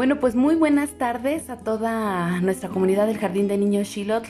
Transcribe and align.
Bueno, 0.00 0.18
pues 0.18 0.34
muy 0.34 0.54
buenas 0.54 0.92
tardes 0.92 1.50
a 1.50 1.58
toda 1.58 2.40
nuestra 2.40 2.70
comunidad 2.70 3.06
del 3.06 3.18
Jardín 3.18 3.48
de 3.48 3.58
Niños 3.58 3.86
Shilot, 3.86 4.24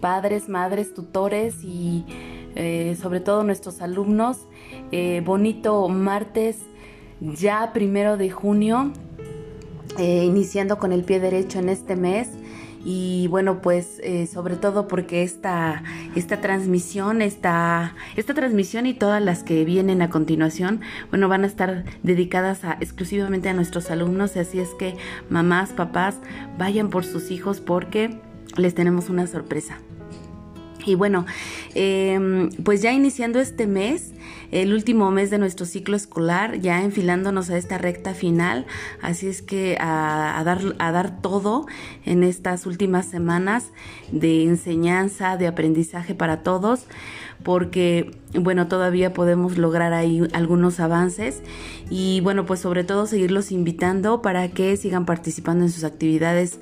padres, 0.00 0.48
madres, 0.48 0.94
tutores 0.94 1.56
y 1.62 2.06
eh, 2.54 2.96
sobre 2.98 3.20
todo 3.20 3.44
nuestros 3.44 3.82
alumnos. 3.82 4.46
Eh, 4.92 5.20
bonito 5.22 5.86
martes, 5.90 6.60
ya 7.20 7.74
primero 7.74 8.16
de 8.16 8.30
junio, 8.30 8.92
eh, 9.98 10.24
iniciando 10.24 10.78
con 10.78 10.90
el 10.90 11.04
pie 11.04 11.20
derecho 11.20 11.58
en 11.58 11.68
este 11.68 11.96
mes 11.96 12.30
y 12.84 13.26
bueno 13.28 13.60
pues 13.60 14.00
eh, 14.02 14.26
sobre 14.26 14.56
todo 14.56 14.88
porque 14.88 15.22
esta, 15.22 15.82
esta 16.14 16.40
transmisión 16.40 17.22
esta, 17.22 17.94
esta 18.16 18.34
transmisión 18.34 18.86
y 18.86 18.94
todas 18.94 19.22
las 19.22 19.42
que 19.42 19.64
vienen 19.64 20.02
a 20.02 20.10
continuación 20.10 20.80
bueno 21.10 21.28
van 21.28 21.44
a 21.44 21.46
estar 21.46 21.84
dedicadas 22.02 22.64
a, 22.64 22.76
exclusivamente 22.80 23.48
a 23.48 23.54
nuestros 23.54 23.90
alumnos. 23.90 24.36
Así 24.36 24.58
es 24.58 24.70
que 24.70 24.96
mamás 25.28 25.70
papás 25.70 26.16
vayan 26.58 26.90
por 26.90 27.04
sus 27.04 27.30
hijos 27.30 27.60
porque 27.60 28.18
les 28.56 28.74
tenemos 28.74 29.08
una 29.08 29.26
sorpresa. 29.26 29.78
Y 30.86 30.94
bueno, 30.94 31.26
em, 31.74 32.50
pues 32.64 32.80
ya 32.80 32.92
iniciando 32.92 33.38
este 33.38 33.66
mes, 33.66 34.12
el 34.50 34.72
último 34.72 35.10
mes 35.10 35.30
de 35.30 35.38
nuestro 35.38 35.66
ciclo 35.66 35.96
escolar, 35.96 36.60
ya 36.60 36.82
enfilándonos 36.82 37.50
a 37.50 37.56
esta 37.56 37.78
recta 37.78 38.14
final, 38.14 38.66
así 39.00 39.28
es 39.28 39.42
que 39.42 39.76
a, 39.80 40.42
dar, 40.44 40.60
a 40.78 40.92
dar 40.92 41.20
todo 41.20 41.66
en 42.04 42.22
estas 42.22 42.66
últimas 42.66 43.06
semanas 43.06 43.70
de 44.10 44.44
enseñanza, 44.44 45.36
de 45.36 45.46
aprendizaje 45.46 46.14
para 46.14 46.42
todos, 46.42 46.86
porque 47.42 48.10
bueno, 48.34 48.68
todavía 48.68 49.12
podemos 49.12 49.58
lograr 49.58 49.92
ahí 49.92 50.22
algunos 50.32 50.78
avances. 50.78 51.42
Y 51.88 52.20
bueno, 52.20 52.46
pues 52.46 52.60
sobre 52.60 52.84
todo 52.84 53.06
seguirlos 53.06 53.50
invitando 53.50 54.22
para 54.22 54.48
que 54.48 54.76
sigan 54.76 55.06
participando 55.06 55.64
en 55.64 55.70
sus 55.70 55.84
actividades 55.84 56.60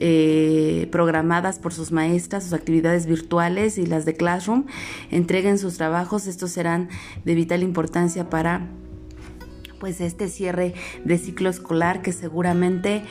eh, 0.00 0.88
programadas 0.92 1.58
por 1.58 1.74
sus 1.74 1.92
maestras, 1.92 2.44
sus 2.44 2.52
actividades 2.52 3.06
virtuales 3.06 3.78
y 3.78 3.86
las 3.86 4.04
de 4.04 4.14
Classroom. 4.14 4.64
Entreguen 5.10 5.58
sus 5.58 5.76
trabajos, 5.76 6.26
estos 6.26 6.52
serán 6.52 6.88
de 7.24 7.34
vital 7.34 7.62
importancia 7.62 8.30
para 8.30 8.68
pues 9.78 10.00
este 10.00 10.28
cierre 10.28 10.74
de 11.04 11.18
ciclo 11.18 11.48
escolar 11.48 12.02
que 12.02 12.12
seguramente 12.12 13.02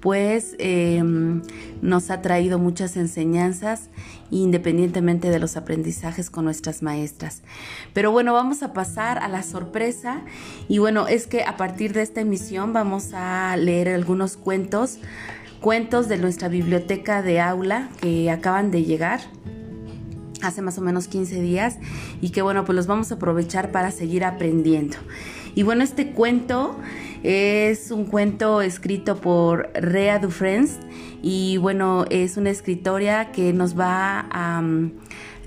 pues 0.00 0.54
em, 0.58 1.42
nos 1.82 2.10
ha 2.10 2.22
traído 2.22 2.58
muchas 2.58 2.96
enseñanzas 2.96 3.88
independientemente 4.30 5.30
de 5.30 5.38
los 5.38 5.56
aprendizajes 5.56 6.30
con 6.30 6.44
nuestras 6.44 6.82
maestras. 6.82 7.42
Pero 7.94 8.12
bueno, 8.12 8.32
vamos 8.32 8.62
a 8.62 8.72
pasar 8.72 9.18
a 9.18 9.28
la 9.28 9.42
sorpresa 9.42 10.22
y 10.68 10.78
bueno, 10.78 11.08
es 11.08 11.26
que 11.26 11.42
a 11.42 11.56
partir 11.56 11.92
de 11.94 12.02
esta 12.02 12.20
emisión 12.20 12.72
vamos 12.72 13.12
a 13.12 13.56
leer 13.56 13.88
algunos 13.88 14.36
cuentos 14.36 14.98
cuentos 15.60 16.08
de 16.08 16.18
nuestra 16.18 16.48
biblioteca 16.48 17.22
de 17.22 17.40
aula 17.40 17.88
que 18.00 18.30
acaban 18.30 18.70
de 18.70 18.84
llegar 18.84 19.20
hace 20.42 20.62
más 20.62 20.78
o 20.78 20.80
menos 20.80 21.08
15 21.08 21.40
días 21.40 21.78
y 22.20 22.30
que 22.30 22.42
bueno, 22.42 22.64
pues 22.64 22.76
los 22.76 22.86
vamos 22.86 23.10
a 23.10 23.16
aprovechar 23.16 23.72
para 23.72 23.90
seguir 23.90 24.24
aprendiendo. 24.24 24.96
Y 25.54 25.62
bueno, 25.62 25.82
este 25.82 26.12
cuento 26.12 26.78
es 27.22 27.90
un 27.90 28.04
cuento 28.04 28.62
escrito 28.62 29.20
por 29.20 29.70
Rea 29.74 30.18
Dufresne 30.18 30.78
y 31.22 31.56
bueno, 31.56 32.04
es 32.10 32.36
una 32.36 32.50
escritoria 32.50 33.32
que 33.32 33.52
nos 33.52 33.78
va 33.78 34.26
a... 34.30 34.62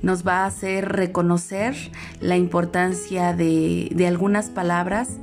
nos 0.01 0.27
va 0.27 0.39
a 0.39 0.45
hacer 0.47 0.89
reconocer 0.89 1.75
la 2.19 2.35
importancia 2.35 3.33
de, 3.33 3.89
de 3.93 4.07
algunas 4.07 4.49
palabras 4.49 5.19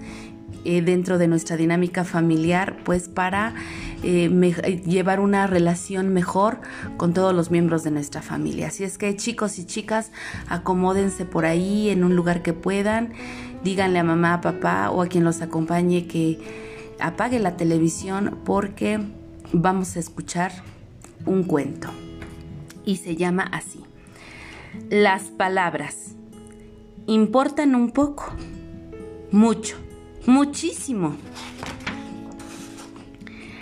eh, 0.64 0.82
dentro 0.82 1.18
de 1.18 1.28
nuestra 1.28 1.56
dinámica 1.56 2.04
familiar, 2.04 2.76
pues 2.84 3.08
para 3.08 3.54
eh, 4.02 4.30
eh, 4.64 4.82
llevar 4.82 5.20
una 5.20 5.46
relación 5.46 6.12
mejor 6.12 6.60
con 6.96 7.14
todos 7.14 7.34
los 7.34 7.50
miembros 7.50 7.82
de 7.84 7.90
nuestra 7.90 8.22
familia. 8.22 8.68
Así 8.68 8.84
es 8.84 8.98
que 8.98 9.14
chicos 9.16 9.58
y 9.58 9.66
chicas, 9.66 10.12
acomódense 10.48 11.24
por 11.24 11.44
ahí 11.44 11.90
en 11.90 12.04
un 12.04 12.16
lugar 12.16 12.42
que 12.42 12.52
puedan, 12.52 13.12
díganle 13.64 13.98
a 13.98 14.04
mamá, 14.04 14.34
a 14.34 14.40
papá 14.40 14.90
o 14.90 15.02
a 15.02 15.06
quien 15.06 15.24
los 15.24 15.42
acompañe 15.42 16.06
que 16.06 16.38
apague 17.00 17.38
la 17.38 17.56
televisión 17.56 18.38
porque 18.44 19.00
vamos 19.52 19.96
a 19.96 20.00
escuchar 20.00 20.52
un 21.26 21.44
cuento. 21.44 21.88
Y 22.84 22.96
se 22.96 23.16
llama 23.16 23.42
así. 23.52 23.84
Las 24.90 25.24
palabras 25.24 26.14
importan 27.06 27.74
un 27.74 27.90
poco, 27.90 28.32
mucho 29.30 29.76
muchísimo. 30.28 31.16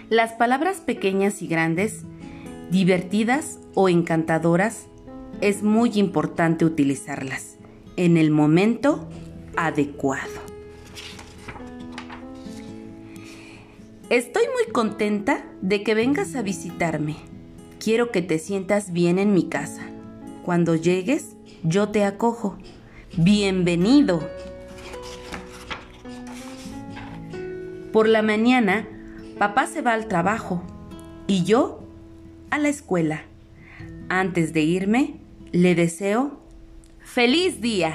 Las 0.08 0.34
palabras 0.34 0.76
pequeñas 0.80 1.42
y 1.42 1.48
grandes, 1.48 2.04
divertidas 2.70 3.58
o 3.74 3.88
encantadoras, 3.88 4.86
es 5.40 5.64
muy 5.64 5.98
importante 5.98 6.64
utilizarlas 6.64 7.56
en 7.96 8.16
el 8.16 8.30
momento 8.30 9.08
adecuado. 9.56 10.30
Estoy 14.08 14.44
muy 14.54 14.72
contenta 14.72 15.44
de 15.60 15.82
que 15.82 15.96
vengas 15.96 16.36
a 16.36 16.42
visitarme. 16.42 17.16
Quiero 17.80 18.12
que 18.12 18.22
te 18.22 18.38
sientas 18.38 18.92
bien 18.92 19.18
en 19.18 19.34
mi 19.34 19.48
casa. 19.48 19.82
Cuando 20.44 20.76
llegues, 20.76 21.34
yo 21.64 21.88
te 21.88 22.04
acojo. 22.04 22.58
Bienvenido. 23.16 24.20
Por 27.92 28.08
la 28.08 28.22
mañana, 28.22 28.86
papá 29.38 29.66
se 29.66 29.82
va 29.82 29.92
al 29.92 30.08
trabajo 30.08 30.62
y 31.26 31.44
yo 31.44 31.80
a 32.50 32.58
la 32.58 32.68
escuela. 32.68 33.22
Antes 34.08 34.52
de 34.52 34.62
irme, 34.62 35.16
le 35.52 35.74
deseo 35.74 36.40
feliz 37.00 37.60
día. 37.60 37.94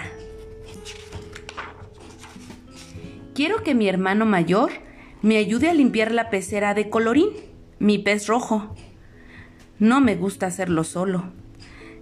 Quiero 3.34 3.63
que 3.63 3.74
mi 3.74 3.88
hermano 3.88 4.25
mayor 4.25 4.72
me 5.22 5.38
ayude 5.38 5.69
a 5.69 5.74
limpiar 5.74 6.12
la 6.12 6.29
pecera 6.29 6.74
de 6.74 6.90
colorín, 6.90 7.29
mi 7.79 7.97
pez 7.97 8.28
rojo. 8.28 8.75
No 9.79 10.00
me 10.00 10.16
gusta 10.16 10.47
hacerlo 10.47 10.84
solo. 10.84 11.31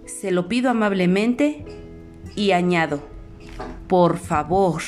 Se 0.04 0.32
lo 0.32 0.48
pido 0.48 0.70
amablemente 0.70 1.64
y 2.34 2.50
añado, 2.50 3.02
por 3.86 4.18
favor. 4.18 4.82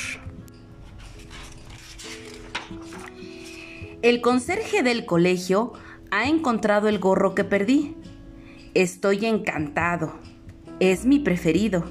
El 4.03 4.19
conserje 4.19 4.83
del 4.83 5.05
colegio 5.05 5.71
ha 6.11 6.27
encontrado 6.27 6.89
el 6.89 6.99
gorro 6.99 7.33
que 7.33 7.45
perdí. 7.45 7.95
Estoy 8.73 9.25
encantado. 9.25 10.19
Es 10.81 11.05
mi 11.05 11.19
preferido. 11.19 11.85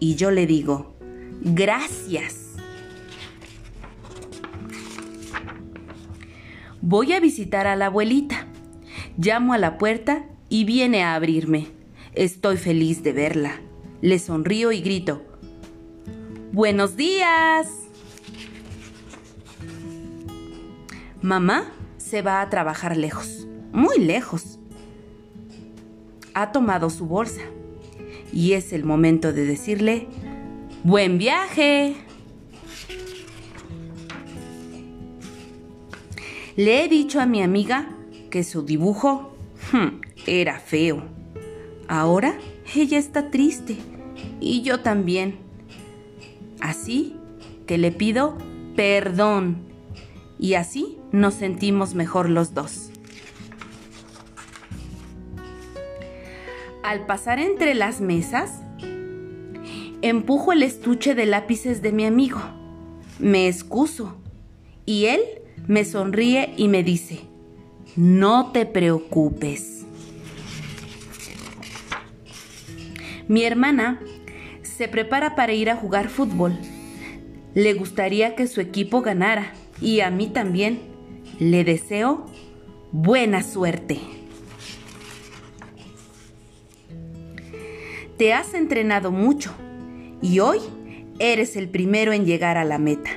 Y 0.00 0.16
yo 0.16 0.32
le 0.32 0.48
digo, 0.48 0.96
gracias. 1.42 2.56
Voy 6.82 7.12
a 7.12 7.20
visitar 7.20 7.68
a 7.68 7.76
la 7.76 7.86
abuelita. 7.86 8.48
Llamo 9.16 9.54
a 9.54 9.58
la 9.58 9.78
puerta 9.78 10.26
y 10.48 10.64
viene 10.64 11.04
a 11.04 11.14
abrirme. 11.14 11.68
Estoy 12.12 12.56
feliz 12.56 13.04
de 13.04 13.12
verla. 13.12 13.60
Le 14.00 14.18
sonrío 14.18 14.72
y 14.72 14.80
grito, 14.80 15.22
Buenos 16.52 16.96
días. 16.96 17.85
Mamá 21.26 21.72
se 21.96 22.22
va 22.22 22.40
a 22.40 22.48
trabajar 22.50 22.96
lejos, 22.96 23.48
muy 23.72 23.98
lejos. 23.98 24.60
Ha 26.34 26.52
tomado 26.52 26.88
su 26.88 27.06
bolsa 27.06 27.40
y 28.32 28.52
es 28.52 28.72
el 28.72 28.84
momento 28.84 29.32
de 29.32 29.44
decirle, 29.44 30.06
¡Buen 30.84 31.18
viaje! 31.18 31.96
Le 36.54 36.84
he 36.84 36.88
dicho 36.88 37.20
a 37.20 37.26
mi 37.26 37.42
amiga 37.42 37.88
que 38.30 38.44
su 38.44 38.62
dibujo 38.62 39.36
hmm, 39.72 40.00
era 40.28 40.60
feo. 40.60 41.02
Ahora 41.88 42.38
ella 42.72 42.98
está 42.98 43.32
triste 43.32 43.78
y 44.38 44.62
yo 44.62 44.78
también. 44.78 45.38
Así 46.60 47.16
que 47.66 47.78
le 47.78 47.90
pido 47.90 48.38
perdón 48.76 49.66
y 50.38 50.54
así 50.54 50.98
nos 51.16 51.32
sentimos 51.32 51.94
mejor 51.94 52.28
los 52.28 52.52
dos. 52.52 52.90
Al 56.82 57.06
pasar 57.06 57.38
entre 57.38 57.74
las 57.74 58.02
mesas, 58.02 58.60
empujo 60.02 60.52
el 60.52 60.62
estuche 60.62 61.14
de 61.14 61.24
lápices 61.24 61.80
de 61.80 61.92
mi 61.92 62.04
amigo. 62.04 62.38
Me 63.18 63.48
excuso 63.48 64.18
y 64.84 65.06
él 65.06 65.22
me 65.66 65.86
sonríe 65.86 66.52
y 66.58 66.68
me 66.68 66.82
dice, 66.82 67.20
no 67.96 68.52
te 68.52 68.66
preocupes. 68.66 69.86
Mi 73.26 73.42
hermana 73.44 74.02
se 74.62 74.86
prepara 74.86 75.34
para 75.34 75.54
ir 75.54 75.70
a 75.70 75.76
jugar 75.76 76.10
fútbol. 76.10 76.58
Le 77.54 77.72
gustaría 77.72 78.36
que 78.36 78.46
su 78.46 78.60
equipo 78.60 79.00
ganara 79.00 79.54
y 79.80 80.00
a 80.00 80.10
mí 80.10 80.26
también. 80.26 80.95
Le 81.38 81.64
deseo 81.64 82.26
Buena 82.92 83.42
suerte. 83.42 84.00
Te 88.16 88.32
has 88.32 88.54
entrenado 88.54 89.10
mucho 89.10 89.52
y 90.22 90.38
hoy 90.38 90.60
eres 91.18 91.56
el 91.56 91.68
primero 91.68 92.12
en 92.12 92.24
llegar 92.24 92.56
a 92.56 92.64
la 92.64 92.78
meta. 92.78 93.10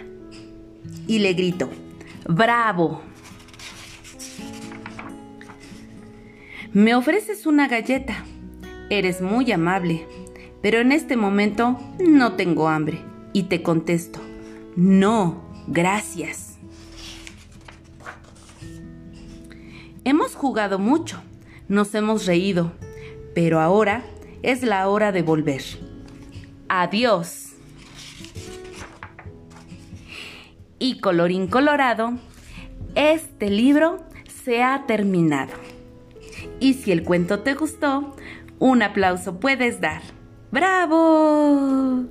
Y 1.08 1.20
le 1.20 1.34
grito, 1.34 1.70
¡Bravo! 2.28 3.02
Me 6.74 6.94
ofreces 6.94 7.46
una 7.46 7.68
galleta. 7.68 8.26
Eres 8.90 9.22
muy 9.22 9.52
amable, 9.52 10.06
pero 10.62 10.80
en 10.80 10.92
este 10.92 11.16
momento 11.16 11.80
no 12.00 12.34
tengo 12.34 12.68
hambre. 12.68 13.00
Y 13.34 13.44
te 13.44 13.62
contesto, 13.62 14.20
no, 14.76 15.44
gracias. 15.68 16.49
Hemos 20.10 20.34
jugado 20.34 20.80
mucho, 20.80 21.22
nos 21.68 21.94
hemos 21.94 22.26
reído, 22.26 22.72
pero 23.36 23.60
ahora 23.60 24.04
es 24.42 24.64
la 24.64 24.90
hora 24.90 25.12
de 25.12 25.22
volver. 25.22 25.62
Adiós. 26.68 27.50
Y 30.80 31.00
colorín 31.00 31.46
colorado, 31.46 32.14
este 32.96 33.52
libro 33.52 34.04
se 34.44 34.64
ha 34.64 34.88
terminado. 34.88 35.54
Y 36.60 36.74
si 36.74 36.92
el 36.92 37.04
cuento 37.04 37.42
te 37.42 37.54
gustó, 37.54 38.16
un 38.58 38.82
aplauso 38.82 39.40
puedes 39.40 39.80
dar. 39.80 40.02
¡Bravo! 40.52 42.06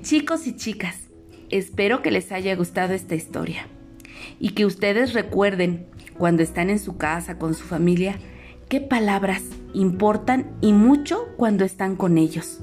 Chicos 0.00 0.46
y 0.46 0.56
chicas, 0.56 0.96
espero 1.50 2.00
que 2.00 2.10
les 2.10 2.32
haya 2.32 2.56
gustado 2.56 2.94
esta 2.94 3.14
historia 3.14 3.66
y 4.38 4.50
que 4.50 4.66
ustedes 4.66 5.12
recuerden 5.12 5.86
cuando 6.18 6.42
están 6.42 6.70
en 6.70 6.78
su 6.78 6.96
casa 6.96 7.38
con 7.38 7.54
su 7.54 7.64
familia 7.64 8.16
qué 8.68 8.80
palabras 8.80 9.42
importan 9.74 10.50
y 10.60 10.72
mucho 10.72 11.28
cuando 11.36 11.64
están 11.64 11.96
con 11.96 12.18
ellos. 12.18 12.60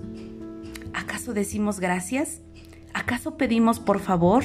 ¿Acaso 0.94 1.34
decimos 1.34 1.80
gracias? 1.80 2.42
¿Acaso 2.94 3.38
pedimos 3.38 3.80
por 3.80 4.00
favor? 4.00 4.44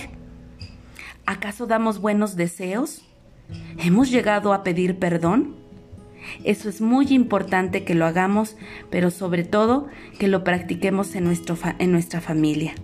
¿Acaso 1.27 1.67
damos 1.67 2.01
buenos 2.01 2.37
deseos? 2.37 3.03
¿Hemos 3.79 4.11
llegado 4.11 4.53
a 4.53 4.63
pedir 4.63 4.99
perdón? 4.99 5.57
Eso 6.43 6.69
es 6.69 6.81
muy 6.81 7.07
importante 7.09 7.85
que 7.85 7.95
lo 7.95 8.07
hagamos, 8.07 8.57
pero 8.91 9.11
sobre 9.11 9.45
todo 9.45 9.89
que 10.19 10.29
lo 10.29 10.45
practiquemos 10.45 11.15
en, 11.15 11.25
nuestro 11.25 11.57
en 11.79 11.93
nuestra 11.93 12.21
familia. 12.21 12.75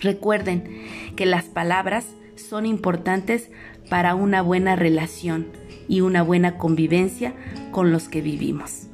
Recuerden 0.00 0.84
que 1.16 1.26
las 1.26 1.44
palabras 1.44 2.06
son 2.36 2.66
importantes 2.66 3.50
para 3.88 4.14
una 4.14 4.42
buena 4.42 4.76
relación 4.76 5.46
y 5.88 6.00
una 6.00 6.22
buena 6.22 6.58
convivencia 6.58 7.34
con 7.72 7.92
los 7.92 8.08
que 8.08 8.20
vivimos. 8.20 8.88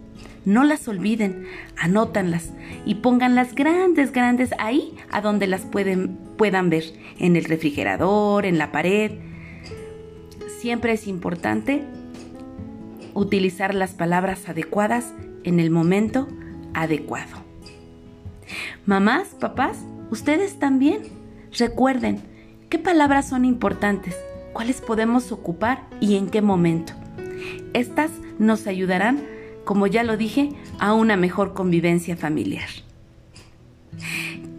No 0.44 0.64
las 0.64 0.88
olviden, 0.88 1.46
anótanlas 1.76 2.50
y 2.84 2.96
pónganlas 2.96 3.54
grandes, 3.54 4.12
grandes 4.12 4.50
ahí 4.58 4.96
a 5.10 5.20
donde 5.20 5.46
las 5.46 5.62
pueden, 5.62 6.18
puedan 6.36 6.68
ver, 6.68 6.84
en 7.18 7.36
el 7.36 7.44
refrigerador, 7.44 8.44
en 8.44 8.58
la 8.58 8.72
pared. 8.72 9.12
Siempre 10.58 10.92
es 10.94 11.06
importante 11.06 11.84
utilizar 13.14 13.74
las 13.74 13.94
palabras 13.94 14.48
adecuadas 14.48 15.14
en 15.44 15.60
el 15.60 15.70
momento 15.70 16.26
adecuado. 16.74 17.42
Mamás, 18.84 19.28
papás, 19.38 19.78
ustedes 20.10 20.58
también. 20.58 21.02
Recuerden, 21.56 22.31
¿qué 22.72 22.78
palabras 22.78 23.28
son 23.28 23.44
importantes? 23.44 24.16
¿Cuáles 24.54 24.80
podemos 24.80 25.30
ocupar 25.30 25.86
y 26.00 26.16
en 26.16 26.30
qué 26.30 26.40
momento? 26.40 26.94
Estas 27.74 28.10
nos 28.38 28.66
ayudarán, 28.66 29.22
como 29.66 29.86
ya 29.86 30.02
lo 30.02 30.16
dije, 30.16 30.54
a 30.78 30.94
una 30.94 31.18
mejor 31.18 31.52
convivencia 31.52 32.16
familiar. 32.16 32.70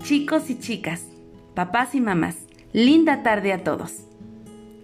Chicos 0.04 0.52
y 0.52 0.60
chicas, 0.60 1.08
papás 1.56 1.96
y 1.96 2.02
mamás, 2.02 2.36
linda 2.72 3.24
tarde 3.24 3.52
a 3.52 3.64
todos. 3.64 4.04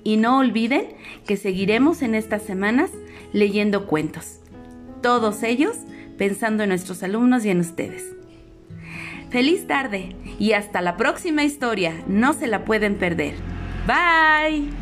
Y 0.04 0.18
no 0.18 0.40
olviden 0.40 0.88
que 1.28 1.38
seguiremos 1.38 2.02
en 2.02 2.16
estas 2.16 2.42
semanas 2.42 2.90
leyendo 3.31 3.86
cuentos. 3.86 4.40
Todos 5.04 5.44
ellos 5.44 5.78
pensando 6.18 6.64
en 6.64 6.70
nuestros 6.70 7.04
alumnos 7.04 7.46
y 7.46 7.52
en 7.52 7.60
ustedes. 7.60 8.06
Feliz 9.30 9.68
tarde 9.68 10.16
y 10.40 10.54
hasta 10.54 10.81
la 10.81 10.98
próxima 10.98 11.44
historia. 11.44 11.94
No 12.08 12.34
se 12.34 12.48
la 12.48 12.66
pueden 12.66 12.96
perder. 12.98 13.36
Bye. 13.86 14.79